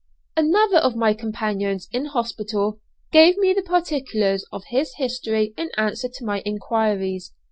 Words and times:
Another 0.35 0.77
of 0.77 0.95
my 0.95 1.13
companions 1.13 1.87
in 1.91 2.05
hospital 2.05 2.79
gave 3.11 3.37
me 3.37 3.53
the 3.53 3.61
particulars 3.61 4.43
of 4.51 4.63
his 4.69 4.95
history 4.95 5.53
in 5.57 5.69
answer 5.77 6.09
to 6.11 6.25
my 6.25 6.41
enquiries. 6.43 7.33